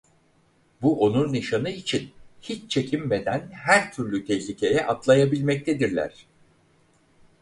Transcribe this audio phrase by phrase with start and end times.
[0.81, 2.11] Bu onur nişanı için
[2.41, 6.25] hiç çekinmeden her türlü tehlikeye atlayabilmektedirler.